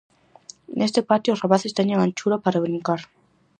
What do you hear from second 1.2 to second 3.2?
os rapaces teñen anchura para brincar.